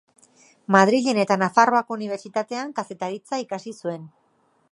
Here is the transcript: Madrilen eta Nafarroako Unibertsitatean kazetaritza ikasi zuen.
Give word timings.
Madrilen 0.75 1.19
eta 1.23 1.37
Nafarroako 1.41 1.97
Unibertsitatean 1.99 2.73
kazetaritza 2.81 3.43
ikasi 3.45 3.77
zuen. 3.85 4.09